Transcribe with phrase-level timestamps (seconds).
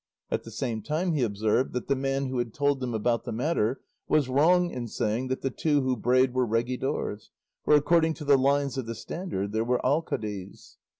[0.31, 3.31] At the same time he observed that the man who had told them about the
[3.31, 7.29] matter was wrong in saying that the two who brayed were regidors,
[7.63, 10.77] for according to the lines of the standard they were alcaldes.